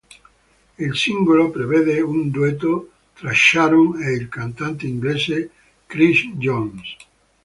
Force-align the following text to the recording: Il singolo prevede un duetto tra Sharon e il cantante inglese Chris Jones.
Il 0.79 0.95
singolo 0.95 1.51
prevede 1.51 2.01
un 2.01 2.31
duetto 2.31 2.89
tra 3.13 3.31
Sharon 3.31 4.01
e 4.01 4.13
il 4.13 4.29
cantante 4.29 4.87
inglese 4.87 5.51
Chris 5.85 6.25
Jones. 6.37 6.95